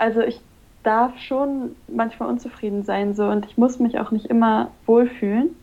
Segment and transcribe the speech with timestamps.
[0.00, 0.40] also ich
[0.82, 5.54] darf schon manchmal unzufrieden sein so und ich muss mich auch nicht immer wohlfühlen.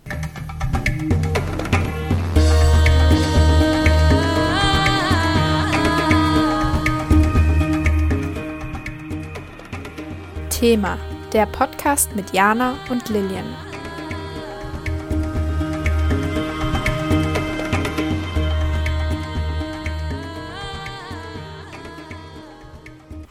[10.51, 10.97] Thema,
[11.33, 13.67] der Podcast mit Jana und Lilian.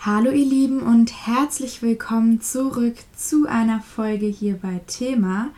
[0.06, 5.48] Hallo ihr Lieben und herzlich willkommen zurück zu einer Folge hier bei Thema.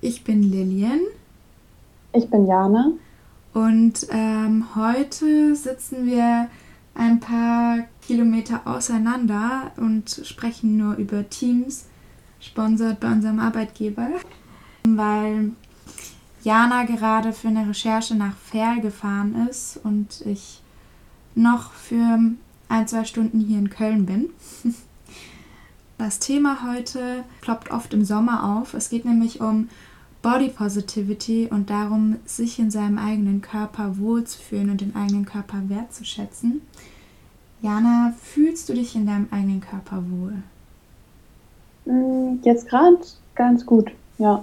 [0.00, 1.00] Ich bin Lilian.
[2.14, 2.92] Ich bin Jana.
[3.52, 6.48] Und ähm, heute sitzen wir
[6.94, 11.84] ein paar Kilometer auseinander und sprechen nur über Teams,
[12.40, 14.08] sponsert bei unserem Arbeitgeber,
[14.88, 15.52] weil
[16.42, 20.62] Jana gerade für eine Recherche nach Fair gefahren ist und ich
[21.34, 22.18] noch für
[22.70, 24.30] ein, zwei Stunden hier in Köln bin.
[25.98, 28.72] Das Thema heute ploppt oft im Sommer auf.
[28.72, 29.68] Es geht nämlich um
[30.22, 36.62] Body Positivity und darum, sich in seinem eigenen Körper wohlzufühlen und den eigenen Körper wertzuschätzen.
[37.60, 40.42] Jana, fühlst du dich in deinem eigenen Körper wohl?
[41.84, 42.96] Mm, jetzt gerade
[43.34, 44.42] ganz gut, ja.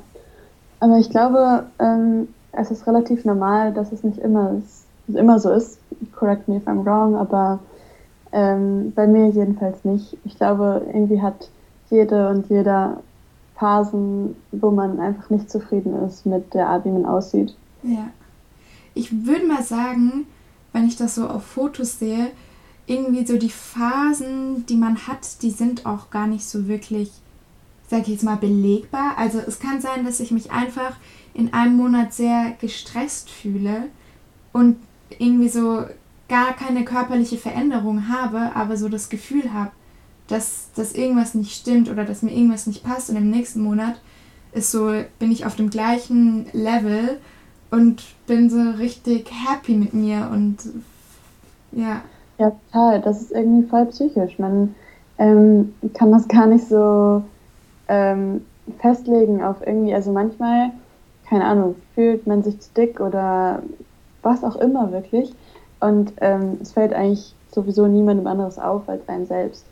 [0.79, 4.61] Aber ich glaube, ähm, es ist relativ normal, dass es nicht immer,
[5.07, 5.79] immer so ist.
[6.15, 7.59] Correct me if I'm wrong, aber
[8.31, 10.17] ähm, bei mir jedenfalls nicht.
[10.25, 11.49] Ich glaube, irgendwie hat
[11.89, 13.01] jede und jeder
[13.55, 17.55] Phasen, wo man einfach nicht zufrieden ist mit der Art, wie man aussieht.
[17.83, 18.09] Ja.
[18.93, 20.27] Ich würde mal sagen,
[20.73, 22.31] wenn ich das so auf Fotos sehe,
[22.85, 27.11] irgendwie so die Phasen, die man hat, die sind auch gar nicht so wirklich,
[27.89, 29.17] sag ich jetzt mal, belegbar.
[29.17, 30.95] Also es kann sein, dass ich mich einfach
[31.33, 33.83] in einem Monat sehr gestresst fühle
[34.53, 34.77] und
[35.19, 35.83] irgendwie so
[36.29, 39.71] gar keine körperliche Veränderung habe, aber so das Gefühl habe,
[40.27, 44.01] dass, dass irgendwas nicht stimmt oder dass mir irgendwas nicht passt und im nächsten Monat
[44.51, 47.17] ist so, bin ich auf dem gleichen Level
[47.71, 50.57] und bin so richtig happy mit mir und
[51.71, 52.01] ja.
[52.39, 53.01] Ja, total.
[53.01, 54.37] Das ist irgendwie voll psychisch.
[54.37, 54.75] Man
[55.17, 57.23] ähm, kann das gar nicht so
[57.87, 58.41] ähm,
[58.79, 60.71] festlegen auf irgendwie, also manchmal,
[61.27, 63.63] keine Ahnung, fühlt man sich zu dick oder
[64.21, 65.33] was auch immer wirklich.
[65.79, 69.65] Und ähm, es fällt eigentlich sowieso niemandem anderes auf als einem selbst.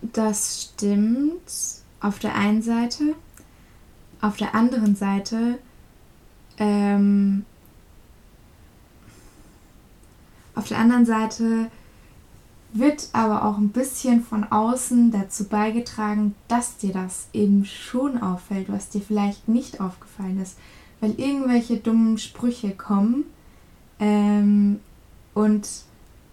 [0.00, 1.42] Das stimmt
[2.00, 3.14] auf der einen Seite.
[4.20, 5.58] Auf der anderen Seite
[6.58, 7.44] ähm,
[10.54, 11.70] auf der anderen Seite
[12.72, 18.70] wird aber auch ein bisschen von außen dazu beigetragen, dass dir das eben schon auffällt,
[18.70, 20.58] was dir vielleicht nicht aufgefallen ist,
[21.00, 23.24] weil irgendwelche dummen Sprüche kommen
[24.00, 24.80] ähm,
[25.34, 25.68] und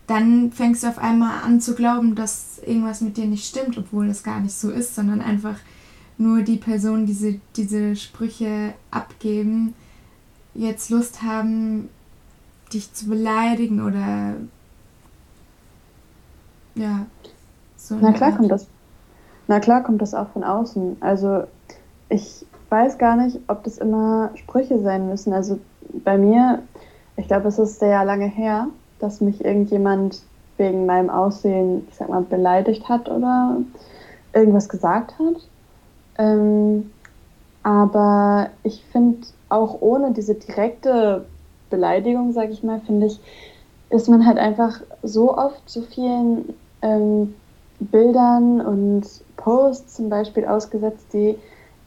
[0.08, 4.08] dann fängst du auf einmal an zu glauben, dass irgendwas mit dir nicht stimmt, obwohl
[4.10, 5.58] es gar nicht so ist, sondern einfach
[6.18, 9.74] nur die Personen, die diese, diese Sprüche abgeben,
[10.54, 11.90] jetzt Lust haben,
[12.72, 14.36] dich zu beleidigen oder
[16.76, 17.06] ja.
[17.78, 18.38] So Na klar Art.
[18.38, 18.68] kommt das.
[19.48, 20.98] Na klar kommt das auch von außen.
[21.02, 21.44] Also
[22.10, 25.34] ich weiß gar nicht, ob das immer Sprüche sein müssen.
[25.34, 25.60] Also
[26.04, 26.64] bei mir
[27.18, 28.68] ich glaube, es ist sehr lange her,
[29.00, 30.22] dass mich irgendjemand
[30.58, 33.58] wegen meinem Aussehen, ich sag mal, beleidigt hat oder
[34.34, 35.48] irgendwas gesagt hat.
[36.18, 36.92] Ähm,
[37.64, 41.26] aber ich finde, auch ohne diese direkte
[41.70, 43.20] Beleidigung, sage ich mal, finde ich,
[43.90, 47.34] ist man halt einfach so oft zu vielen ähm,
[47.80, 49.04] Bildern und
[49.38, 51.38] Posts zum Beispiel ausgesetzt, die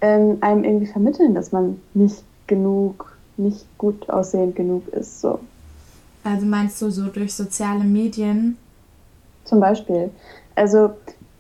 [0.01, 5.21] ähm, einem irgendwie vermitteln, dass man nicht genug nicht gut aussehend genug ist.
[5.21, 5.39] So.
[6.25, 8.59] Also meinst du so durch soziale Medien?
[9.45, 10.11] Zum Beispiel.
[10.55, 10.91] Also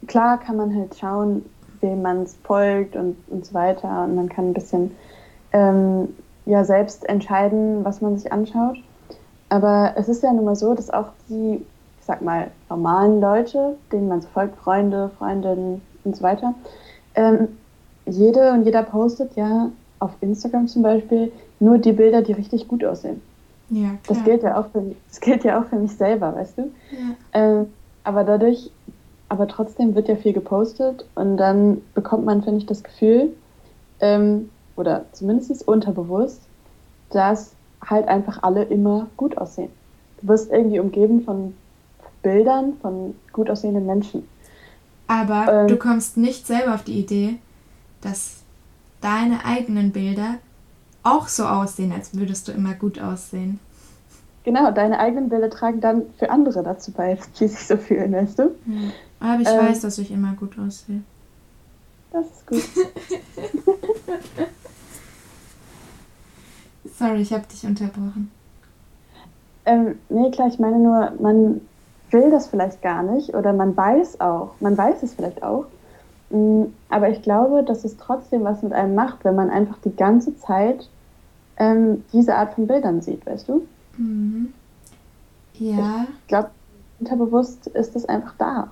[0.06, 1.44] klar kann man halt schauen,
[1.80, 4.04] wem man folgt und, und so weiter.
[4.04, 4.92] Und man kann ein bisschen
[5.52, 6.08] ähm,
[6.46, 8.78] ja selbst entscheiden, was man sich anschaut.
[9.50, 11.64] Aber es ist ja nun mal so, dass auch die,
[12.00, 16.54] ich sag mal, normalen Leute, denen man so folgt, Freunde, Freundinnen und so weiter,
[17.14, 17.48] ähm,
[18.06, 22.84] jede und jeder postet ja auf Instagram zum Beispiel nur die Bilder, die richtig gut
[22.84, 23.20] aussehen.
[23.70, 23.98] Ja, klar.
[24.06, 26.62] Das gilt ja auch für mich, das gilt ja auch für mich selber, weißt du?
[26.62, 27.14] Ja.
[27.34, 27.66] Ähm,
[28.04, 28.70] aber dadurch,
[29.28, 33.32] aber trotzdem wird ja viel gepostet und dann bekommt man, finde ich, das Gefühl,
[34.00, 36.40] ähm, oder zumindest unterbewusst,
[37.10, 37.52] dass
[37.84, 39.70] halt einfach alle immer gut aussehen.
[40.20, 41.54] Du wirst irgendwie umgeben von
[42.22, 44.26] Bildern von gut aussehenden Menschen.
[45.06, 47.36] Aber ähm, du kommst nicht selber auf die Idee,
[48.00, 48.42] dass
[49.00, 50.34] deine eigenen Bilder
[51.08, 53.60] auch so aussehen, als würdest du immer gut aussehen.
[54.44, 58.38] genau, deine eigenen Bilder tragen dann für andere dazu bei, die sich so fühlen, weißt
[58.38, 58.42] du?
[58.42, 58.90] Ja.
[59.20, 61.02] Aber ich ähm, weiß, dass ich immer gut aussehe.
[62.10, 62.62] Das ist gut.
[66.98, 68.30] Sorry, ich habe dich unterbrochen.
[69.66, 71.60] Ähm, nee, klar, ich meine nur, man
[72.10, 75.66] will das vielleicht gar nicht oder man weiß auch, man weiß es vielleicht auch.
[76.30, 79.94] Mm, aber ich glaube, dass es trotzdem was mit einem macht, wenn man einfach die
[79.94, 80.88] ganze Zeit
[81.58, 83.66] ähm, diese Art von Bildern sieht, weißt du?
[83.96, 84.52] Mhm.
[85.54, 86.06] Ja.
[86.22, 86.50] Ich glaube,
[87.00, 88.70] unterbewusst ist es einfach da.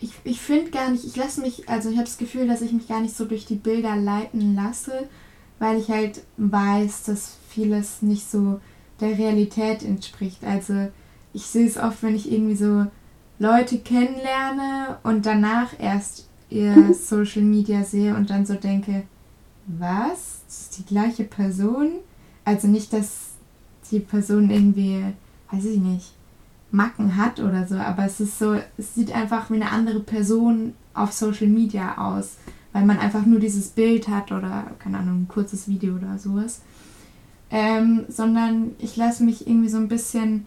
[0.00, 2.72] Ich, ich finde gar nicht, ich lasse mich, also ich habe das Gefühl, dass ich
[2.72, 5.08] mich gar nicht so durch die Bilder leiten lasse,
[5.58, 8.60] weil ich halt weiß, dass vieles nicht so
[9.00, 10.44] der Realität entspricht.
[10.44, 10.88] Also
[11.32, 12.86] ich sehe es oft, wenn ich irgendwie so
[13.38, 19.04] Leute kennenlerne und danach erst ihr Social Media sehe und dann so denke,
[19.66, 20.43] was?
[20.60, 21.90] Ist die gleiche Person?
[22.44, 23.32] Also nicht, dass
[23.90, 25.02] die Person irgendwie,
[25.50, 26.12] weiß ich nicht,
[26.70, 30.74] Macken hat oder so, aber es ist so, es sieht einfach wie eine andere Person
[30.92, 32.36] auf Social Media aus,
[32.72, 36.62] weil man einfach nur dieses Bild hat oder, keine Ahnung, ein kurzes Video oder sowas.
[37.50, 40.46] Ähm, sondern ich lasse mich irgendwie so ein bisschen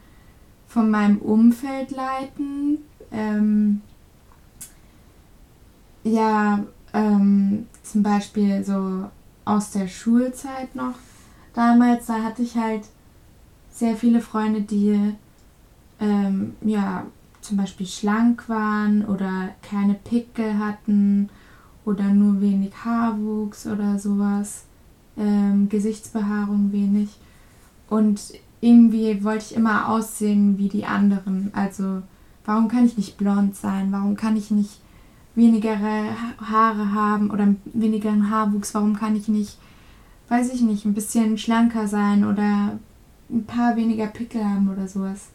[0.68, 2.80] von meinem Umfeld leiten.
[3.12, 3.82] Ähm,
[6.04, 9.10] ja, ähm, zum Beispiel so
[9.48, 10.96] aus der Schulzeit noch
[11.54, 12.84] damals, da hatte ich halt
[13.72, 15.14] sehr viele Freunde, die
[16.00, 17.06] ähm, ja
[17.42, 21.30] zum Beispiel schlank waren oder keine Pickel hatten
[21.86, 24.66] oder nur wenig Haarwuchs oder sowas,
[25.18, 27.18] ähm, Gesichtsbehaarung wenig.
[27.90, 31.52] Und irgendwie wollte ich immer aussehen wie die anderen.
[31.54, 32.02] Also
[32.46, 33.92] warum kann ich nicht blond sein?
[33.92, 34.82] Warum kann ich nicht
[35.38, 38.74] weniger Haare haben oder weniger Haarwuchs?
[38.74, 39.58] Warum kann ich nicht,
[40.28, 42.78] weiß ich nicht, ein bisschen schlanker sein oder
[43.30, 45.28] ein paar weniger Pickel haben oder sowas?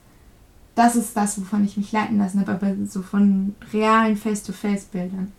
[0.75, 5.33] Das ist das, wovon ich mich leiten lassen habe, aber so von realen Face-to-Face-Bildern.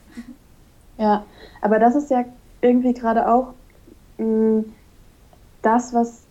[0.98, 1.26] Ja,
[1.62, 2.24] aber das ist ja
[2.62, 3.54] irgendwie gerade auch
[4.18, 4.66] mh, mm,
[5.64, 6.22] das, was,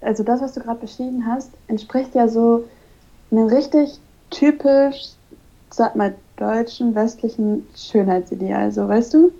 [0.00, 2.68] also das, was du gerade beschrieben hast, entspricht ja so
[3.30, 3.98] einem richtig
[4.28, 5.12] typisch,
[5.70, 9.32] sag mal, deutschen, westlichen Schönheitsideal, so weißt du?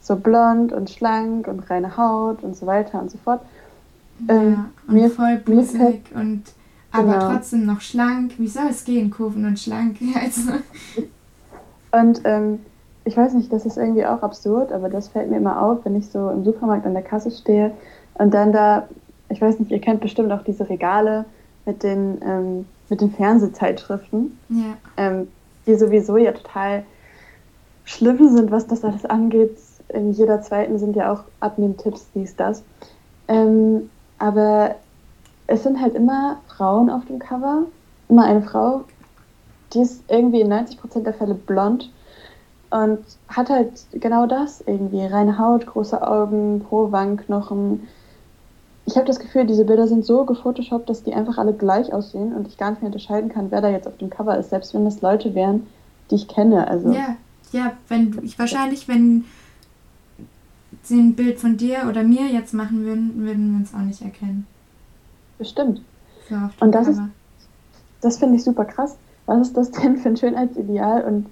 [0.00, 3.40] So blond und schlank und reine Haut und so weiter und so fort.
[4.26, 6.44] Ja, ähm, und mir, voll busig und
[6.90, 7.32] aber genau.
[7.32, 8.38] trotzdem noch schlank.
[8.38, 9.98] Wie soll es gehen, Kurven und schlank?
[10.14, 10.52] Also.
[11.90, 12.60] Und ähm,
[13.04, 15.96] ich weiß nicht, das ist irgendwie auch absurd, aber das fällt mir immer auf, wenn
[15.96, 17.72] ich so im Supermarkt an der Kasse stehe
[18.14, 18.88] und dann da,
[19.30, 21.24] ich weiß nicht, ihr kennt bestimmt auch diese Regale
[21.64, 24.38] mit den, ähm, mit den Fernsehzeitschriften.
[24.50, 24.76] Ja.
[24.96, 25.28] Ähm,
[25.68, 26.84] die sowieso ja total
[27.84, 29.56] schlimm sind, was das alles angeht.
[29.88, 32.62] In jeder zweiten sind ja auch Abnehmtipps, dies, das.
[33.28, 33.88] Ähm,
[34.18, 34.74] aber
[35.46, 37.62] es sind halt immer Frauen auf dem Cover.
[38.08, 38.84] Immer eine Frau,
[39.72, 41.90] die ist irgendwie in 90% der Fälle blond
[42.70, 42.98] und
[43.28, 45.04] hat halt genau das irgendwie.
[45.04, 47.88] Reine Haut, große Augen, hohe Wangenknochen.
[48.88, 52.32] Ich habe das Gefühl, diese Bilder sind so gefotoshoppt, dass die einfach alle gleich aussehen
[52.34, 54.72] und ich gar nicht mehr unterscheiden kann, wer da jetzt auf dem Cover ist, selbst
[54.72, 55.66] wenn das Leute wären,
[56.10, 56.66] die ich kenne.
[56.66, 56.90] Also.
[56.92, 57.18] Ja,
[57.52, 59.26] ja, wenn ich wahrscheinlich, wenn
[60.82, 64.00] sie ein Bild von dir oder mir jetzt machen würden, würden wir uns auch nicht
[64.00, 64.46] erkennen.
[65.36, 65.82] Bestimmt.
[66.58, 67.02] und das ist,
[68.00, 68.96] das finde ich super krass.
[69.26, 71.26] Was ist das denn für ein Schönheitsideal und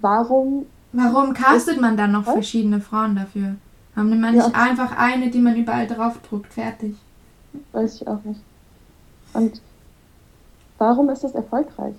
[0.00, 0.64] warum?
[0.94, 2.32] Warum castet man dann noch was?
[2.32, 3.56] verschiedene Frauen dafür?
[3.94, 4.46] Warum nimmt man ja.
[4.46, 6.52] nicht einfach eine, die man überall draufdruckt?
[6.52, 6.96] Fertig.
[7.72, 8.40] Weiß ich auch nicht.
[9.32, 9.60] Und
[10.78, 11.94] warum ist das erfolgreich?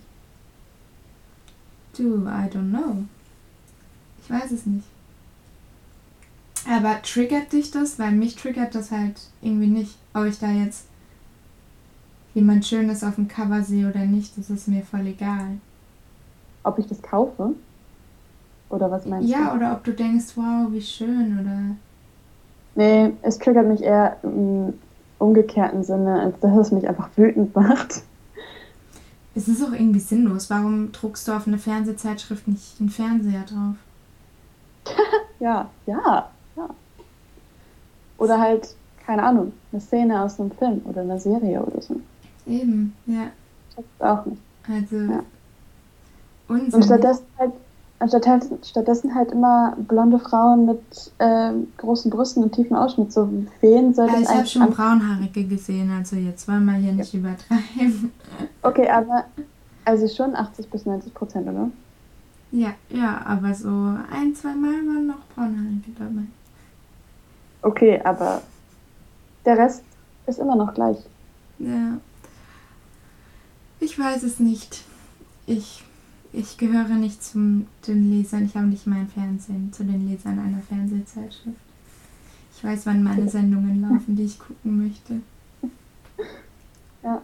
[1.97, 3.03] Du, I don't know.
[4.23, 4.85] Ich weiß es nicht.
[6.69, 7.99] Aber triggert dich das?
[7.99, 10.85] Weil mich triggert das halt irgendwie nicht, ob ich da jetzt
[12.33, 14.37] jemand Schönes auf dem Cover sehe oder nicht.
[14.37, 15.57] Das ist mir voll egal.
[16.63, 17.55] Ob ich das kaufe?
[18.71, 19.43] Oder was meinst ja, du?
[19.43, 21.75] Ja, oder ob du denkst, wow, wie schön, oder.
[22.75, 24.73] Nee, es triggert mich eher im
[25.19, 28.03] umgekehrten Sinne, als dass es mich einfach wütend macht.
[29.35, 30.49] Es ist auch irgendwie sinnlos.
[30.49, 33.75] Warum druckst du auf eine Fernsehzeitschrift nicht einen Fernseher drauf?
[35.39, 36.69] ja, ja, ja.
[38.17, 38.75] Oder halt,
[39.05, 41.99] keine Ahnung, eine Szene aus einem Film oder einer Serie oder so.
[42.45, 43.31] Eben, ja.
[43.75, 44.41] Das auch nicht.
[44.67, 45.23] Also, ja.
[46.47, 47.53] Und stattdessen halt,
[48.07, 53.11] stattdessen, stattdessen halt immer blonde Frauen mit äh, großen Brüsten und tiefen Ausschnitt.
[53.13, 53.29] So,
[53.59, 58.11] wen soll ja, Ich habe schon braunhaarige gesehen, also jetzt wollen wir hier nicht übertreiben.
[58.63, 59.25] Okay, aber
[59.85, 61.69] also schon 80 bis 90 Prozent, oder?
[62.51, 66.23] Ja, ja, aber so ein, zwei Mal waren noch braunhaarige dabei.
[67.61, 68.41] Okay, aber
[69.45, 69.83] der Rest
[70.27, 70.97] ist immer noch gleich.
[71.59, 71.97] Ja.
[73.79, 74.83] Ich weiß es nicht.
[75.45, 75.83] Ich,
[76.33, 78.45] ich gehöre nicht zu den Lesern.
[78.45, 81.57] Ich habe nicht mein Fernsehen zu den Lesern einer Fernsehzeitschrift.
[82.55, 85.21] Ich weiß, wann meine Sendungen laufen, die ich gucken möchte.
[87.03, 87.19] Ja.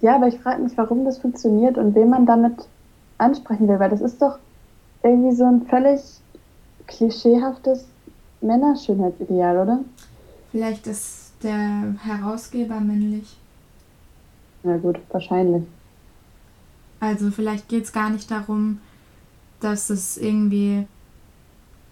[0.00, 2.68] Ja, aber ich frage mich, warum das funktioniert und wen man damit
[3.18, 4.38] ansprechen will, weil das ist doch
[5.02, 6.00] irgendwie so ein völlig
[6.86, 7.86] klischeehaftes
[8.42, 9.80] Männerschönheitsideal, oder?
[10.52, 13.36] Vielleicht ist der Herausgeber männlich.
[14.62, 15.64] Na gut, wahrscheinlich.
[17.00, 18.80] Also vielleicht geht es gar nicht darum,
[19.60, 20.86] dass es irgendwie.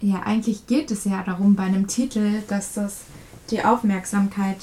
[0.00, 3.02] Ja, eigentlich geht es ja darum bei einem Titel, dass das
[3.50, 4.58] die Aufmerksamkeit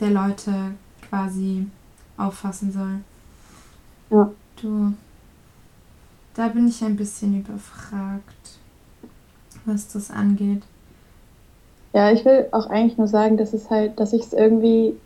[0.00, 0.72] der Leute
[1.08, 1.66] quasi
[2.16, 3.00] auffassen soll.
[4.10, 4.30] Ja.
[4.60, 4.94] Du.
[6.34, 8.58] Da bin ich ein bisschen überfragt,
[9.66, 10.62] was das angeht.
[11.92, 14.96] Ja, ich will auch eigentlich nur sagen, dass es halt, dass ich es irgendwie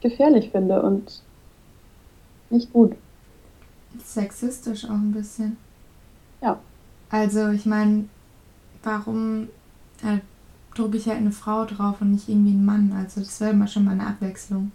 [0.00, 1.22] gefährlich finde und
[2.50, 2.94] nicht gut.
[4.04, 5.56] Sexistisch auch ein bisschen.
[6.42, 6.58] Ja.
[7.10, 8.08] Also, ich meine,
[8.82, 9.48] warum
[10.02, 10.18] äh,
[10.74, 12.92] drucke ich halt eine Frau drauf und nicht irgendwie einen Mann?
[12.96, 14.70] Also, das wäre mal schon mal eine Abwechslung.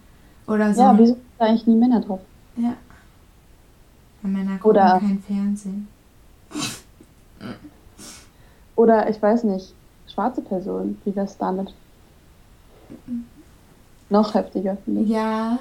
[0.48, 0.82] Oder so.
[0.82, 2.20] Ja, wieso sind da eigentlich nie Männer drauf?
[2.58, 2.74] Ja.
[4.22, 5.88] Weil Männer gucken Oder- kein Fernsehen.
[8.75, 9.74] Oder ich weiß nicht,
[10.12, 11.74] schwarze Personen, wie wär's damit?
[14.10, 15.10] Noch heftiger, finde ich.
[15.10, 15.60] Ja,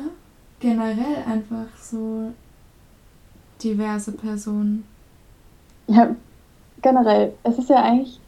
[0.61, 2.33] generell einfach so
[3.63, 4.85] diverse Personen.
[5.87, 6.15] Ja,
[6.81, 7.35] generell.
[7.43, 8.21] Es ist ja eigentlich.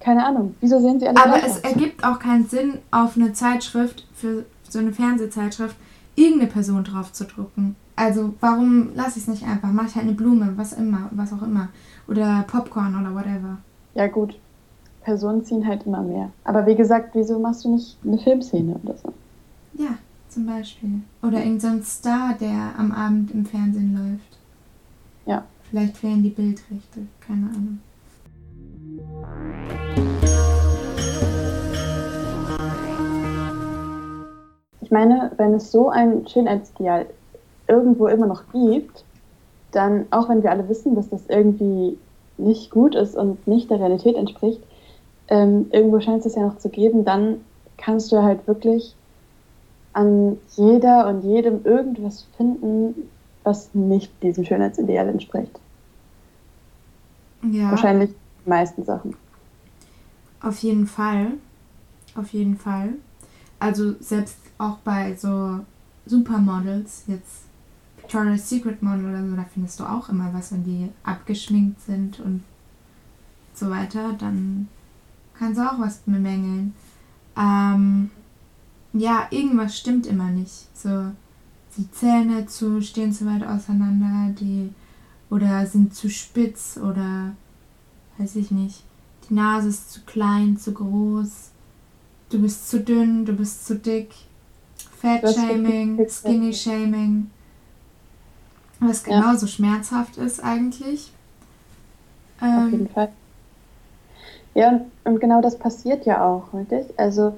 [0.00, 0.54] Keine Ahnung.
[0.60, 4.78] Wieso sehen sie alle Aber es ergibt auch keinen Sinn, auf eine Zeitschrift, für so
[4.78, 5.76] eine Fernsehzeitschrift,
[6.14, 7.76] irgendeine Person drauf zu drucken.
[7.96, 9.70] Also warum lasse ich es nicht einfach?
[9.72, 11.68] Mach ich halt eine Blume, was immer, was auch immer.
[12.08, 13.58] Oder Popcorn oder whatever.
[13.94, 14.38] Ja, gut.
[15.02, 16.30] Personen ziehen halt immer mehr.
[16.44, 19.12] Aber wie gesagt, wieso machst du nicht eine Filmszene oder so?
[19.74, 19.96] Ja,
[20.36, 21.00] zum Beispiel.
[21.22, 24.38] Oder irgendein so Star, der am Abend im Fernsehen läuft.
[25.24, 25.44] Ja.
[25.70, 27.78] Vielleicht fehlen die Bildrechte, keine Ahnung.
[34.82, 37.06] Ich meine, wenn es so ein Schönheitsideal
[37.66, 39.04] irgendwo immer noch gibt,
[39.72, 41.96] dann, auch wenn wir alle wissen, dass das irgendwie
[42.36, 44.60] nicht gut ist und nicht der Realität entspricht,
[45.28, 47.40] ähm, irgendwo scheint es das ja noch zu geben, dann
[47.78, 48.94] kannst du halt wirklich
[49.96, 53.08] an jeder und jedem irgendwas finden,
[53.44, 55.58] was nicht diesem Schönheitsideal entspricht.
[57.50, 57.70] Ja.
[57.70, 58.10] Wahrscheinlich
[58.44, 59.16] die meisten Sachen.
[60.42, 61.32] Auf jeden Fall.
[62.14, 62.90] Auf jeden Fall.
[63.58, 65.60] Also selbst auch bei so
[66.04, 67.44] Supermodels, jetzt
[67.96, 72.20] Victoria's Secret Model oder so, da findest du auch immer was, wenn die abgeschminkt sind
[72.20, 72.42] und
[73.54, 74.68] so weiter, dann
[75.38, 76.74] kannst du auch was bemängeln.
[77.34, 78.10] Ähm,
[78.98, 80.66] ja, irgendwas stimmt immer nicht.
[80.76, 81.06] So,
[81.76, 84.72] die Zähne zu, stehen zu weit auseinander, die
[85.30, 87.32] oder sind zu spitz oder
[88.18, 88.82] weiß ich nicht.
[89.28, 91.50] Die Nase ist zu klein, zu groß.
[92.30, 94.10] Du bist zu dünn, du bist zu dick.
[95.00, 97.30] Fat Das Shaming, gibt- Skinny Shaming.
[98.80, 99.20] Was Ja.
[99.20, 101.12] genauso schmerzhaft ist eigentlich.
[102.40, 103.08] Auf Ähm, jeden Fall.
[104.54, 106.86] Ja, und, und genau das passiert ja auch, richtig?
[106.98, 107.36] Also,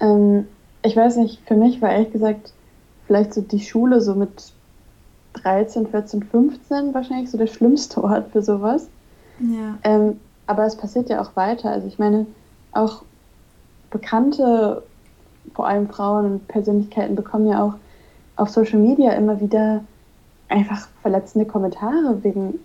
[0.00, 0.46] ähm,
[0.82, 2.52] ich weiß nicht, für mich war ehrlich gesagt
[3.06, 4.52] vielleicht so die Schule so mit
[5.34, 8.88] 13, 14, 15 wahrscheinlich so der schlimmste Ort für sowas.
[9.40, 9.78] ja.
[9.84, 11.70] Ähm, aber es passiert ja auch weiter.
[11.70, 12.26] Also ich meine,
[12.72, 13.02] auch
[13.90, 14.82] bekannte,
[15.54, 17.74] vor allem Frauen und Persönlichkeiten bekommen ja auch
[18.36, 19.84] auf Social Media immer wieder
[20.48, 22.58] einfach verletzende Kommentare wegen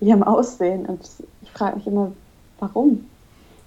[0.00, 0.84] ihrem Aussehen.
[0.84, 1.00] Und
[1.40, 2.12] ich frage mich immer,
[2.58, 3.06] warum?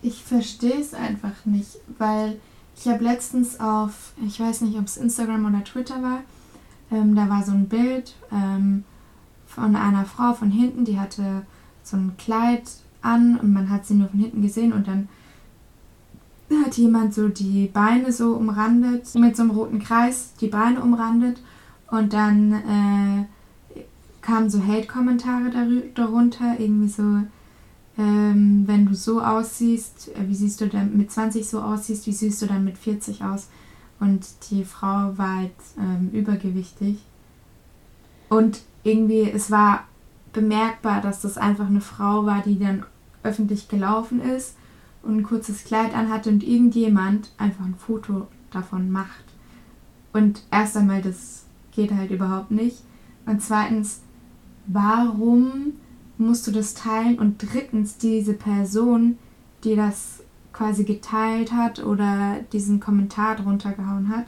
[0.04, 2.36] Ich verstehe es einfach nicht, weil
[2.76, 6.22] ich habe letztens auf, ich weiß nicht, ob es Instagram oder Twitter war,
[6.92, 8.84] ähm, da war so ein Bild ähm,
[9.46, 11.44] von einer Frau von hinten, die hatte
[11.84, 12.64] so ein Kleid
[13.02, 15.10] an und man hat sie nur von hinten gesehen und dann
[16.66, 21.42] hat jemand so die Beine so umrandet, mit so einem roten Kreis die Beine umrandet
[21.90, 23.84] und dann äh,
[24.22, 25.52] kamen so Hate-Kommentare
[25.94, 27.24] darunter, irgendwie so,
[27.98, 32.12] ähm, wenn du so aussiehst, äh, wie siehst du dann mit 20 so aussiehst, wie
[32.12, 33.50] siehst du dann mit 40 aus?
[34.00, 36.98] Und die Frau war halt ähm, übergewichtig.
[38.30, 39.86] Und irgendwie, es war
[40.34, 42.84] bemerkbar, dass das einfach eine Frau war, die dann
[43.22, 44.56] öffentlich gelaufen ist
[45.04, 49.24] und ein kurzes Kleid anhatte und irgendjemand einfach ein Foto davon macht.
[50.12, 52.84] Und erst einmal, das geht halt überhaupt nicht.
[53.26, 54.02] Und zweitens,
[54.66, 55.74] warum
[56.18, 57.20] musst du das teilen?
[57.20, 59.18] Und drittens, diese Person,
[59.64, 64.26] die das quasi geteilt hat oder diesen Kommentar drunter gehauen hat,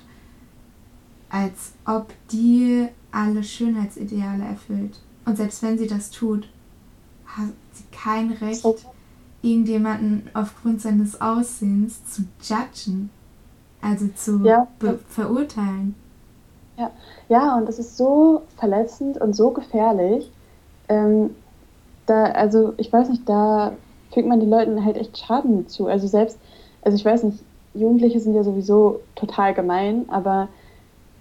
[1.30, 5.00] als ob die alle Schönheitsideale erfüllt.
[5.26, 6.50] Und selbst wenn sie das tut,
[7.26, 8.66] hat sie kein Recht,
[9.42, 13.10] irgendjemanden aufgrund seines Aussehens zu judgen.
[13.82, 14.68] Also zu ja.
[15.10, 15.94] verurteilen.
[16.78, 16.92] Ja.
[17.30, 20.32] ja, und das ist so verletzend und so gefährlich.
[20.90, 21.36] Ähm,
[22.06, 23.74] da, also ich weiß nicht, da
[24.14, 25.88] fügt man den Leuten halt echt Schaden zu.
[25.88, 26.38] Also selbst,
[26.82, 27.40] also ich weiß nicht,
[27.74, 30.48] Jugendliche sind ja sowieso total gemein, aber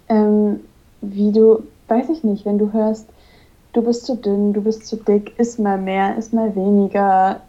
[0.07, 0.61] ähm,
[1.01, 3.07] wie du, weiß ich nicht, wenn du hörst,
[3.73, 7.41] du bist zu dünn, du bist zu dick, iss mal mehr, iss mal weniger.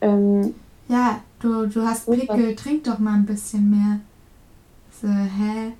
[0.00, 0.54] Ähm,
[0.88, 4.00] ja, du, du hast Pickel, trink doch mal ein bisschen mehr.
[5.00, 5.72] So, hä?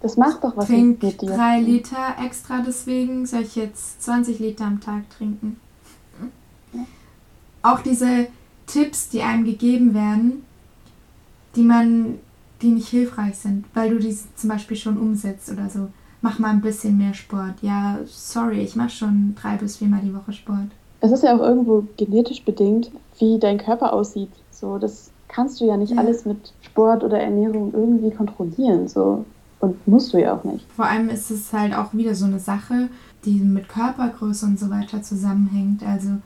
[0.00, 1.30] Das macht doch was Trink mit dir.
[1.30, 5.58] drei Liter extra deswegen, soll ich jetzt 20 Liter am Tag trinken?
[7.66, 8.28] Auch diese
[8.68, 10.44] Tipps, die einem gegeben werden,
[11.56, 12.20] die man,
[12.62, 15.88] die nicht hilfreich sind, weil du die zum Beispiel schon umsetzt oder so.
[16.20, 17.54] Mach mal ein bisschen mehr Sport.
[17.62, 20.68] Ja, sorry, ich mache schon drei bis viermal die Woche Sport.
[21.00, 24.30] Es ist ja auch irgendwo genetisch bedingt, wie dein Körper aussieht.
[24.52, 25.98] So, das kannst du ja nicht ja.
[25.98, 28.86] alles mit Sport oder Ernährung irgendwie kontrollieren.
[28.86, 29.24] So.
[29.58, 30.64] Und musst du ja auch nicht.
[30.70, 32.90] Vor allem ist es halt auch wieder so eine Sache,
[33.24, 35.82] die mit Körpergröße und so weiter zusammenhängt.
[35.82, 36.18] Also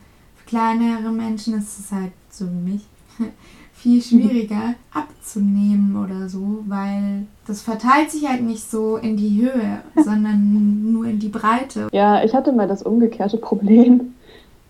[0.51, 2.81] kleinere Menschen ist es halt so wie mich
[3.73, 9.81] viel schwieriger abzunehmen oder so, weil das verteilt sich halt nicht so in die Höhe,
[10.03, 11.87] sondern nur in die Breite.
[11.93, 14.13] Ja, ich hatte mal das umgekehrte Problem.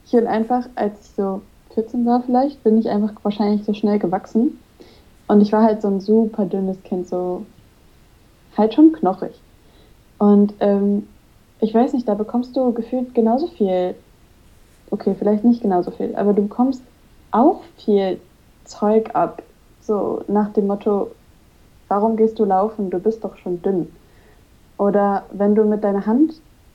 [0.06, 1.42] Ich bin einfach, als ich so
[1.74, 4.60] 14 war vielleicht, bin ich einfach wahrscheinlich so schnell gewachsen.
[5.28, 7.46] Und ich war halt so ein super dünnes Kind, so
[8.56, 9.32] halt schon knochig.
[10.20, 11.08] Und ähm,
[11.60, 13.96] ich weiß nicht, da bekommst du gefühlt genauso viel,
[14.92, 16.84] okay, vielleicht nicht genauso viel, aber du bekommst
[17.32, 18.20] auch viel
[18.66, 19.42] Zeug ab.
[19.82, 21.12] So nach dem Motto,
[21.88, 22.90] warum gehst du laufen?
[22.90, 23.88] Du bist doch schon dünn.
[24.78, 26.34] Oder wenn du mit deiner Hand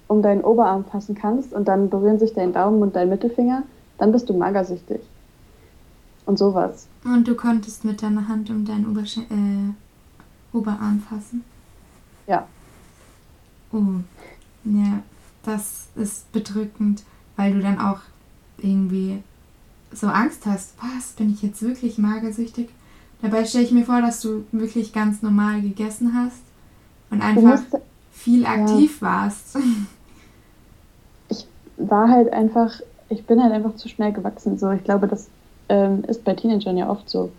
[0.09, 3.63] um deinen Oberarm fassen kannst und dann berühren sich dein Daumen und dein Mittelfinger,
[3.99, 5.01] dann bist du magersüchtig.
[6.25, 6.89] Und sowas.
[7.05, 11.45] Und du konntest mit deiner Hand um deinen Obersch äh, Oberarm fassen?
[12.27, 12.47] Ja.
[13.73, 13.83] Oh,
[14.65, 15.03] ja,
[15.45, 17.05] das ist bedrückend,
[17.37, 18.01] weil du dann auch
[18.59, 19.23] irgendwie
[19.93, 22.69] so Angst hast, was, bin ich jetzt wirklich magersüchtig?
[23.23, 26.43] Dabei stelle ich mir vor, dass du wirklich ganz normal gegessen hast
[27.11, 27.77] und einfach musst,
[28.13, 29.07] viel aktiv ja.
[29.07, 29.59] warst.
[31.29, 31.47] Ich
[31.89, 34.57] war halt einfach, ich bin halt einfach zu schnell gewachsen.
[34.59, 35.29] So, ich glaube, das
[35.69, 37.31] ähm, ist bei Teenagern ja oft so.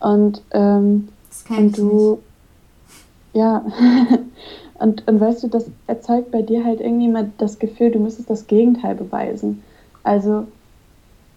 [0.00, 2.22] Und, ähm, das und du, nicht.
[3.34, 3.64] ja,
[4.78, 8.30] und, und weißt du, das erzeugt bei dir halt irgendwie mal das Gefühl, du müsstest
[8.30, 9.62] das Gegenteil beweisen.
[10.02, 10.46] Also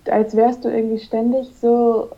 [0.10, 2.10] als wärst du irgendwie ständig so,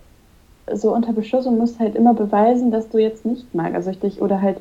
[0.71, 4.59] so unter Beschuss und musst halt immer beweisen, dass du jetzt nicht magersüchtig oder halt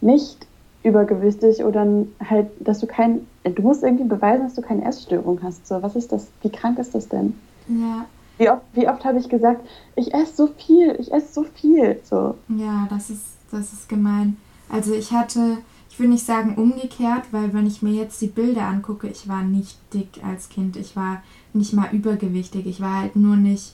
[0.00, 0.46] nicht
[0.82, 1.86] übergewichtig oder
[2.24, 5.66] halt, dass du kein, du musst irgendwie beweisen, dass du keine Essstörung hast.
[5.66, 6.28] So, was ist das?
[6.42, 7.34] Wie krank ist das denn?
[7.68, 8.06] Ja.
[8.38, 9.66] Wie oft, wie oft habe ich gesagt,
[9.96, 12.00] ich esse so viel, ich esse so viel.
[12.04, 12.34] So.
[12.48, 14.36] Ja, das ist, das ist gemein.
[14.68, 15.58] Also ich hatte,
[15.96, 19.42] ich will nicht sagen umgekehrt, weil wenn ich mir jetzt die Bilder angucke, ich war
[19.42, 20.76] nicht dick als Kind.
[20.76, 21.22] Ich war
[21.54, 22.66] nicht mal übergewichtig.
[22.66, 23.72] Ich war halt nur nicht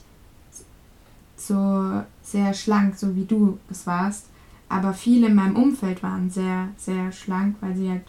[1.35, 4.27] so sehr schlank, so wie du es warst.
[4.69, 8.05] Aber viele in meinem Umfeld waren sehr, sehr schlank, weil sie halt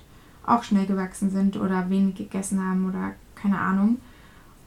[0.47, 3.97] auch schnell gewachsen sind oder wenig gegessen haben oder keine Ahnung.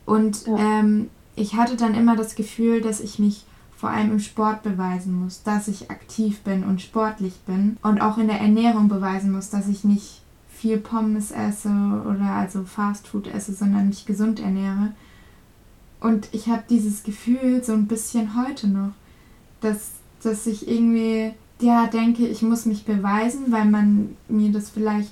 [0.06, 0.58] Und ja.
[0.58, 3.46] ähm, ich hatte dann immer das Gefühl, dass ich mich
[3.78, 8.18] vor allem im Sport beweisen muss, dass ich aktiv bin und sportlich bin und auch
[8.18, 13.54] in der Ernährung beweisen muss, dass ich nicht viel Pommes esse oder also Fastfood esse,
[13.54, 14.94] sondern mich gesund ernähre.
[16.00, 18.94] Und ich habe dieses Gefühl so ein bisschen heute noch,
[19.62, 19.92] dass,
[20.24, 25.12] dass ich irgendwie, ja, denke, ich muss mich beweisen, weil man mir das vielleicht,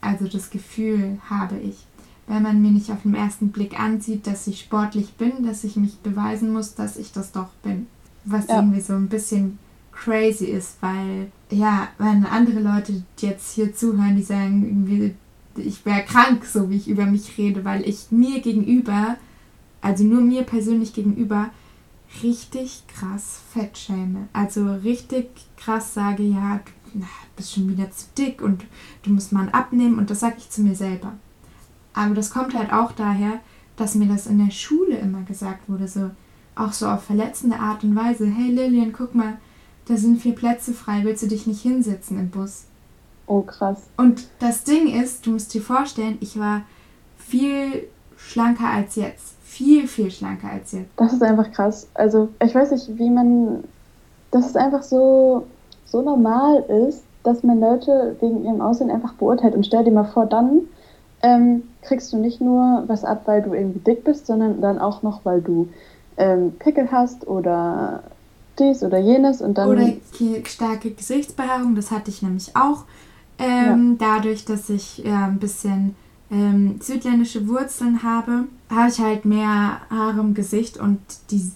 [0.00, 1.86] also das Gefühl habe ich,
[2.26, 5.76] weil man mir nicht auf den ersten Blick ansieht, dass ich sportlich bin, dass ich
[5.76, 7.86] mich beweisen muss, dass ich das doch bin.
[8.24, 8.56] Was ja.
[8.56, 9.58] irgendwie so ein bisschen
[9.92, 15.14] crazy ist, weil, ja, wenn andere Leute jetzt hier zuhören, die sagen, irgendwie,
[15.56, 19.16] ich wäre krank, so wie ich über mich rede, weil ich mir gegenüber,
[19.80, 21.50] also nur mir persönlich gegenüber,
[22.22, 24.28] richtig krass fett schäme.
[24.32, 26.60] Also richtig krass sage, ja,
[26.92, 27.04] du
[27.36, 28.64] bist schon wieder zu dick und
[29.02, 31.12] du musst mal abnehmen und das sage ich zu mir selber.
[31.94, 33.40] Aber das kommt halt auch daher,
[33.76, 36.10] dass mir das in der Schule immer gesagt wurde, so
[36.56, 38.26] auch so auf verletzende Art und Weise.
[38.26, 39.38] Hey Lillian, guck mal,
[39.86, 42.64] da sind vier Plätze frei, willst du dich nicht hinsetzen im Bus?
[43.26, 43.88] Oh, krass.
[43.96, 46.62] Und das Ding ist, du musst dir vorstellen, ich war
[47.16, 49.34] viel schlanker als jetzt.
[49.42, 50.90] Viel, viel schlanker als jetzt.
[50.96, 51.88] Das ist einfach krass.
[51.94, 53.64] Also, ich weiß nicht, wie man.
[54.30, 55.46] Dass es einfach so,
[55.86, 59.54] so normal ist, dass man Leute wegen ihrem Aussehen einfach beurteilt.
[59.54, 60.62] Und stell dir mal vor, dann
[61.24, 65.02] ähm, kriegst du nicht nur was ab, weil du irgendwie dick bist, sondern dann auch
[65.02, 65.70] noch, weil du
[66.18, 68.04] ähm, Pickel hast oder
[68.58, 69.70] dies oder jenes und dann.
[69.70, 69.90] Oder
[70.44, 72.84] starke Gesichtsbehaarung, das hatte ich nämlich auch.
[73.38, 74.16] Ähm, ja.
[74.16, 75.96] Dadurch, dass ich äh, ein bisschen
[76.30, 81.50] ähm, südländische Wurzeln habe, habe ich halt mehr Haare im Gesicht und die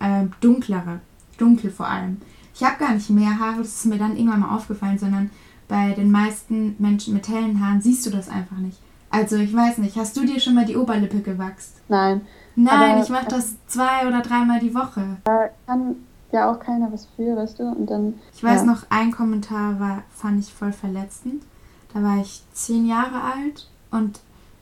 [0.00, 1.00] äh, dunklere,
[1.36, 2.22] dunkel vor allem.
[2.54, 5.30] Ich habe gar nicht mehr Haare, das ist mir dann irgendwann mal aufgefallen, sondern
[5.68, 8.78] bei den meisten Menschen mit hellen Haaren siehst du das einfach nicht.
[9.14, 11.76] Also ich weiß nicht, hast du dir schon mal die Oberlippe gewachst?
[11.88, 12.22] Nein.
[12.56, 15.18] Nein, ich mache das zwei oder dreimal die Woche.
[15.22, 15.96] Da kann
[16.32, 17.62] ja auch keiner was für, weißt du?
[17.62, 18.14] Und dann.
[18.34, 18.66] Ich weiß ja.
[18.66, 21.44] noch, ein Kommentar war, fand ich voll verletzend.
[21.92, 24.18] Da war ich zehn Jahre alt und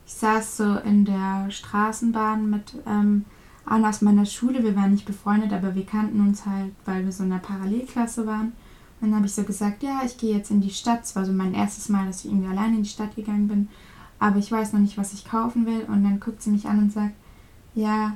[0.07, 3.25] ich saß so in der Straßenbahn mit ähm,
[3.65, 4.63] allen aus meiner Schule.
[4.63, 8.27] Wir waren nicht befreundet, aber wir kannten uns halt, weil wir so in der Parallelklasse
[8.27, 8.53] waren.
[9.01, 11.05] Und dann habe ich so gesagt, ja, ich gehe jetzt in die Stadt.
[11.05, 13.69] Es war so mein erstes Mal, dass ich irgendwie alleine in die Stadt gegangen bin.
[14.23, 15.85] Aber ich weiß noch nicht, was ich kaufen will.
[15.89, 17.15] Und dann guckt sie mich an und sagt,
[17.75, 18.13] ja,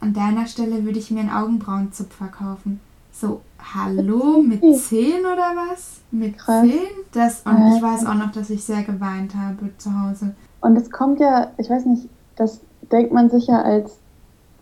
[0.00, 2.80] an deiner Stelle würde ich mir einen Augenbrauenzupfer kaufen.
[3.12, 3.42] So,
[3.74, 6.00] hallo, mit 10 oder was?
[6.10, 6.62] Mit Krass.
[6.62, 6.80] 10?
[7.12, 10.34] Das, und ich weiß auch noch, dass ich sehr geweint habe zu Hause.
[10.62, 12.60] Und es kommt ja, ich weiß nicht, das
[12.90, 13.98] denkt man sich ja als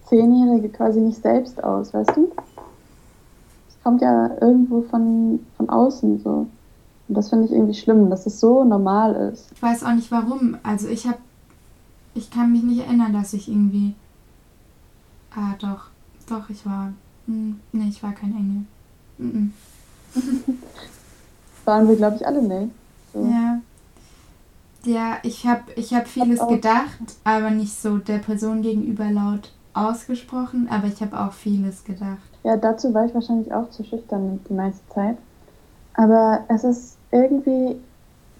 [0.08, 2.32] Zehnjährige quasi nicht selbst aus, weißt du?
[3.68, 6.48] Es kommt ja irgendwo von, von außen so.
[7.10, 9.50] Und das finde ich irgendwie schlimm, dass es so normal ist.
[9.52, 10.56] Ich weiß auch nicht warum.
[10.62, 11.18] Also ich habe,
[12.14, 13.96] ich kann mich nicht erinnern, dass ich irgendwie,
[15.34, 15.86] ah doch,
[16.28, 16.92] doch, ich war,
[17.26, 18.64] hm, nee, ich war kein Engel.
[19.18, 19.50] Mm
[20.14, 20.14] -mm.
[21.64, 22.70] Waren wir, glaube ich, alle, ne?
[23.12, 23.26] So.
[23.26, 23.60] Ja.
[24.84, 30.68] Ja, ich habe ich hab vieles gedacht, aber nicht so der Person gegenüber laut ausgesprochen,
[30.70, 32.18] aber ich habe auch vieles gedacht.
[32.44, 35.18] Ja, dazu war ich wahrscheinlich auch zu schüchtern die meiste Zeit.
[35.94, 37.76] Aber es ist irgendwie,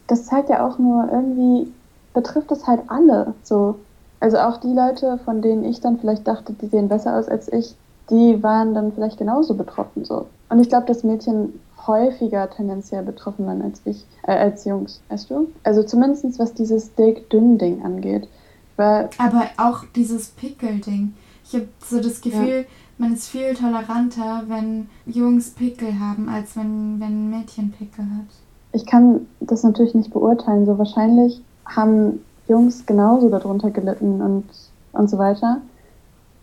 [0.06, 1.72] das zeigt ja auch nur, irgendwie
[2.14, 3.76] betrifft es halt alle so.
[4.20, 7.50] Also auch die Leute, von denen ich dann vielleicht dachte, die sehen besser aus als
[7.52, 7.74] ich,
[8.11, 10.26] die waren dann vielleicht genauso betroffen so.
[10.48, 15.30] Und ich glaube, dass Mädchen häufiger tendenziell betroffen waren als ich, äh, als Jungs, weißt
[15.30, 15.48] du?
[15.62, 18.28] Also zumindest was dieses dick-dünn-Ding angeht.
[18.76, 21.14] Weil Aber auch dieses Pickel-Ding.
[21.44, 22.64] Ich habe so das Gefühl, ja.
[22.98, 28.26] man ist viel toleranter, wenn Jungs Pickel haben, als wenn, wenn ein Mädchen Pickel hat.
[28.72, 30.66] Ich kann das natürlich nicht beurteilen.
[30.66, 34.44] So wahrscheinlich haben Jungs genauso darunter gelitten und,
[34.92, 35.61] und so weiter.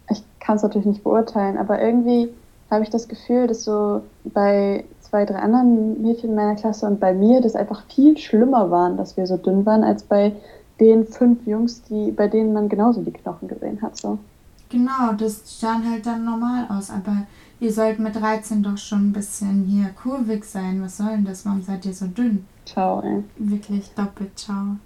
[0.09, 2.29] Ich kann es natürlich nicht beurteilen, aber irgendwie
[2.69, 6.99] habe ich das Gefühl, dass so bei zwei, drei anderen Mädchen in meiner Klasse und
[6.99, 10.33] bei mir das einfach viel schlimmer waren, dass wir so dünn waren, als bei
[10.79, 13.97] den fünf Jungs, die, bei denen man genauso die Knochen gesehen hat.
[13.97, 14.19] So.
[14.69, 17.25] Genau, das sah halt dann normal aus, aber
[17.59, 20.81] ihr sollt mit 13 doch schon ein bisschen hier kurvig sein.
[20.81, 21.45] Was soll denn das?
[21.45, 22.45] Warum seid ihr so dünn?
[22.65, 23.23] Ciao, ey.
[23.37, 24.77] Wirklich doppelt ciao.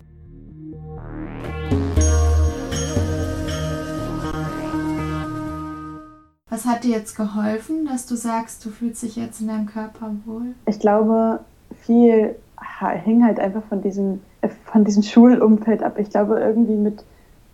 [6.50, 10.14] Was hat dir jetzt geholfen, dass du sagst, du fühlst dich jetzt in deinem Körper
[10.26, 10.54] wohl?
[10.66, 11.40] Ich glaube,
[11.86, 12.36] viel
[13.04, 15.98] hing halt einfach von diesem, äh, von diesem Schulumfeld ab.
[15.98, 17.04] Ich glaube, irgendwie mit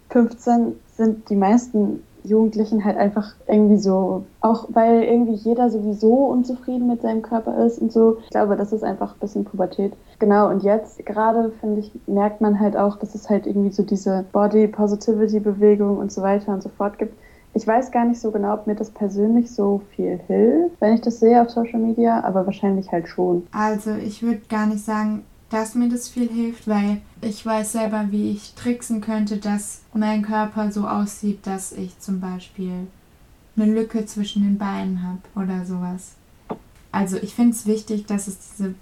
[0.10, 6.88] 15 sind die meisten Jugendlichen halt einfach irgendwie so, auch weil irgendwie jeder sowieso unzufrieden
[6.88, 8.18] mit seinem Körper ist und so.
[8.24, 9.94] Ich glaube, das ist einfach ein bisschen Pubertät.
[10.20, 13.84] Genau, und jetzt gerade, finde ich, merkt man halt auch, dass es halt irgendwie so
[13.84, 17.14] diese Body Positivity Bewegung und so weiter und so fort gibt.
[17.54, 21.02] Ich weiß gar nicht so genau, ob mir das persönlich so viel hilft, wenn ich
[21.02, 23.48] das sehe auf Social Media, aber wahrscheinlich halt schon.
[23.52, 28.08] Also ich würde gar nicht sagen, dass mir das viel hilft, weil ich weiß selber,
[28.10, 32.88] wie ich tricksen könnte, dass mein Körper so aussieht, dass ich zum Beispiel
[33.56, 36.16] eine Lücke zwischen den Beinen habe oder sowas.
[36.92, 38.76] Also ich finde es wichtig, dass es diese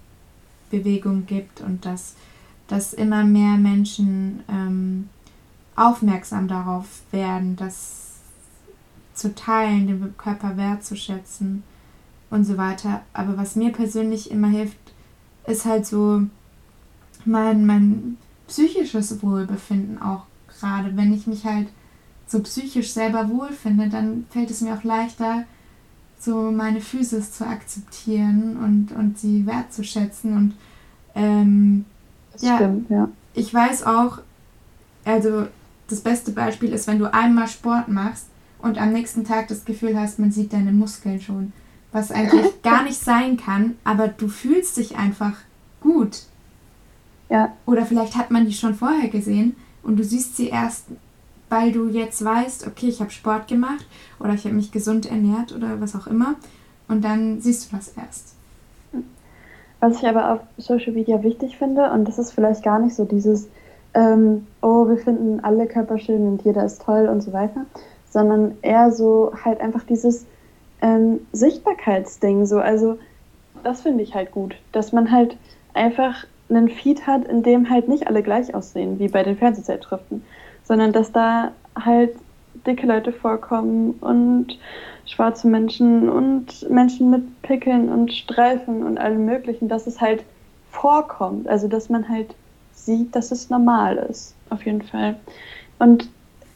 [0.70, 2.14] Bewegung gibt und dass,
[2.66, 5.08] dass immer mehr Menschen ähm,
[5.76, 8.06] aufmerksam darauf werden, das
[9.14, 11.62] zu teilen, den Körper wertzuschätzen
[12.30, 13.02] und so weiter.
[13.12, 14.76] Aber was mir persönlich immer hilft,
[15.46, 16.22] ist halt so
[17.26, 20.96] mein, mein psychisches Wohlbefinden auch gerade.
[20.96, 21.68] Wenn ich mich halt
[22.26, 25.44] so psychisch selber wohlfinde, dann fällt es mir auch leichter,
[26.18, 30.36] so meine Physis zu akzeptieren und, und sie wertzuschätzen.
[30.36, 30.54] Und
[31.14, 31.84] ähm,
[32.38, 34.18] ja, stimmt, ja, ich weiß auch,
[35.04, 35.46] also
[35.88, 38.26] das beste Beispiel ist, wenn du einmal Sport machst
[38.60, 41.52] und am nächsten Tag das Gefühl hast, man sieht deine Muskeln schon.
[41.92, 45.34] Was eigentlich gar nicht sein kann, aber du fühlst dich einfach
[45.80, 46.22] gut.
[47.28, 47.52] Ja.
[47.66, 50.86] Oder vielleicht hat man die schon vorher gesehen und du siehst sie erst,
[51.48, 53.86] weil du jetzt weißt, okay, ich habe Sport gemacht
[54.20, 56.34] oder ich habe mich gesund ernährt oder was auch immer.
[56.88, 58.34] Und dann siehst du das erst.
[59.80, 63.04] Was ich aber auf Social Media wichtig finde, und das ist vielleicht gar nicht so
[63.04, 63.48] dieses
[63.96, 67.64] ähm, oh, wir finden alle Körper schön und jeder ist toll und so weiter,
[68.10, 70.26] sondern eher so halt einfach dieses
[70.82, 72.44] ähm, Sichtbarkeitsding.
[72.44, 72.58] So.
[72.58, 72.98] Also
[73.64, 75.36] das finde ich halt gut, dass man halt
[75.72, 80.24] einfach einen Feed hat, in dem halt nicht alle gleich aussehen, wie bei den Fernsehzeitschriften,
[80.64, 82.14] sondern dass da halt
[82.66, 84.58] dicke Leute vorkommen und
[85.04, 90.24] schwarze Menschen und Menschen mit Pickeln und Streifen und allem Möglichen, dass es halt
[90.70, 91.48] vorkommt.
[91.48, 92.34] Also, dass man halt
[92.74, 94.34] sieht, dass es normal ist.
[94.50, 95.16] Auf jeden Fall.
[95.78, 96.08] Und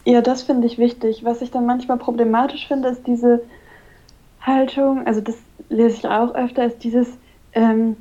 [0.04, 1.24] ja, das finde ich wichtig.
[1.24, 3.42] Was ich dann manchmal problematisch finde, ist diese
[4.40, 5.36] Haltung, also das
[5.68, 7.08] lese ich auch öfter, ist dieses,
[7.52, 7.96] ähm,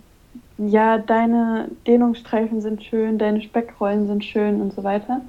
[0.60, 5.22] ja, deine Dehnungsstreifen sind schön, deine Speckrollen sind schön und so weiter.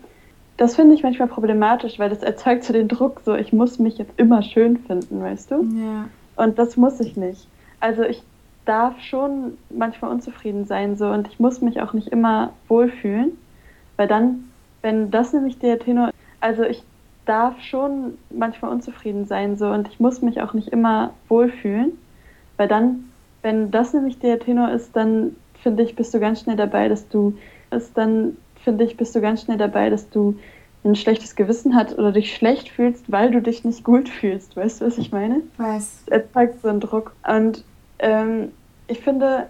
[0.57, 3.97] Das finde ich manchmal problematisch, weil das erzeugt so den Druck, so ich muss mich
[3.97, 5.63] jetzt immer schön finden, weißt du?
[5.63, 6.09] Ja.
[6.37, 7.49] Und das muss ich nicht.
[7.79, 8.23] Also ich
[8.65, 13.33] darf schon manchmal unzufrieden sein so und ich muss mich auch nicht immer wohlfühlen,
[13.97, 14.51] weil dann,
[14.83, 16.83] wenn das nämlich der Tenor, also ich
[17.25, 21.93] darf schon manchmal unzufrieden sein so und ich muss mich auch nicht immer wohlfühlen,
[22.57, 23.10] weil dann,
[23.43, 27.09] wenn das nämlich der Tenor ist, dann finde ich, bist du ganz schnell dabei, dass
[27.09, 27.35] du
[27.71, 30.37] ist dann finde ich, bist du ganz schnell dabei, dass du
[30.85, 34.57] ein schlechtes Gewissen hast oder dich schlecht fühlst, weil du dich nicht gut fühlst.
[34.57, 35.43] Weißt du, was ich meine?
[35.57, 36.05] Weiß.
[36.07, 37.15] Es zeigt so einen Druck.
[37.29, 37.65] Und
[37.99, 38.51] ähm,
[38.87, 39.47] ich finde,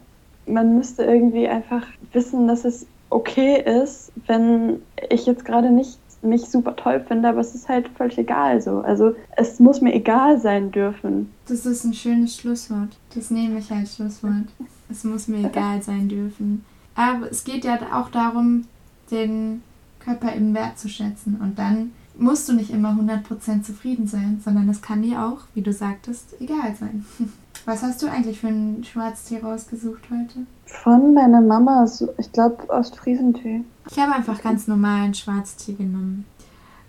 [0.47, 6.43] man müsste irgendwie einfach wissen, dass es okay ist, wenn ich jetzt gerade nicht mich
[6.43, 8.81] super toll finde, aber es ist halt völlig egal so.
[8.81, 11.33] Also es muss mir egal sein dürfen.
[11.49, 13.00] Das ist ein schönes Schlusswort.
[13.15, 14.49] Das nehme ich als Schlusswort.
[14.89, 16.65] Es muss mir egal sein dürfen.
[16.95, 18.67] Aber es geht ja auch darum,
[19.11, 19.63] den
[20.01, 21.37] Körper eben wertzuschätzen.
[21.41, 25.63] Und dann musst du nicht immer 100% zufrieden sein, sondern es kann dir auch, wie
[25.63, 27.05] du sagtest, egal sein.
[27.67, 30.47] Was hast du eigentlich für einen Schwarztee rausgesucht heute?
[30.65, 33.63] Von meiner Mama, ich glaube Ostfriesentee.
[33.91, 36.25] Ich habe einfach ganz normalen Schwarztee genommen.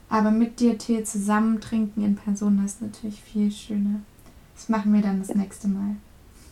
[0.07, 4.01] Aber mit dir Tee zusammen trinken in Person ist natürlich viel schöner.
[4.55, 5.95] Das machen wir dann das nächste Mal.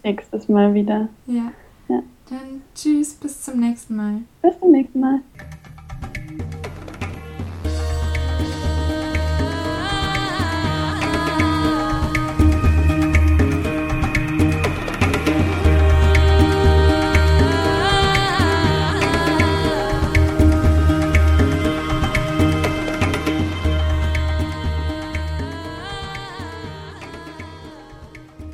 [0.04, 1.10] Nächstes Mal wieder.
[1.28, 1.52] Ja.
[1.88, 2.04] ja.
[2.30, 4.22] Dann tschüss, bis zum nächsten Mal.
[4.42, 5.22] Bis zum nächsten Mal.